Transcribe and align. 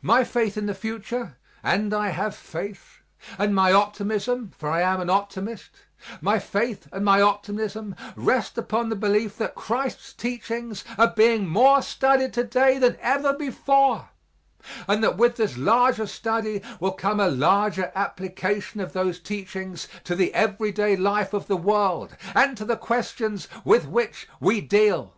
My 0.00 0.24
faith 0.24 0.56
in 0.56 0.64
the 0.64 0.72
future 0.72 1.36
and 1.62 1.92
I 1.92 2.08
have 2.08 2.34
faith 2.34 3.02
and 3.36 3.54
my 3.54 3.70
optimism 3.70 4.50
for 4.56 4.70
I 4.70 4.80
am 4.80 4.98
an 4.98 5.10
optimist 5.10 5.68
my 6.22 6.38
faith 6.38 6.88
and 6.90 7.04
my 7.04 7.20
optimism 7.20 7.94
rest 8.16 8.56
upon 8.56 8.88
the 8.88 8.96
belief 8.96 9.36
that 9.36 9.54
Christ's 9.54 10.14
teachings 10.14 10.84
are 10.96 11.10
being 11.14 11.46
more 11.46 11.82
studied 11.82 12.32
to 12.32 12.44
day 12.44 12.78
than 12.78 12.96
ever 13.02 13.34
before, 13.34 14.08
and 14.88 15.04
that 15.04 15.18
with 15.18 15.36
this 15.36 15.58
larger 15.58 16.06
study 16.06 16.62
will 16.80 16.92
come 16.92 17.20
a 17.20 17.28
larger 17.28 17.92
application 17.94 18.80
of 18.80 18.94
those 18.94 19.20
teachings 19.20 19.86
to 20.04 20.16
the 20.16 20.32
everyday 20.32 20.96
life 20.96 21.34
of 21.34 21.46
the 21.46 21.58
world, 21.58 22.16
and 22.34 22.56
to 22.56 22.64
the 22.64 22.78
questions 22.78 23.48
with 23.66 23.86
which 23.86 24.26
we 24.40 24.62
deal. 24.62 25.12